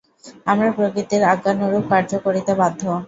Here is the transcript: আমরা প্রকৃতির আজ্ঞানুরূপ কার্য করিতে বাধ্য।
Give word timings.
আমরা 0.47 0.69
প্রকৃতির 0.77 1.21
আজ্ঞানুরূপ 1.33 1.83
কার্য 1.91 2.11
করিতে 2.25 2.51
বাধ্য। 2.61 2.81